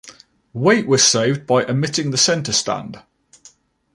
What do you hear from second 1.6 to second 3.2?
omitting the centerstand.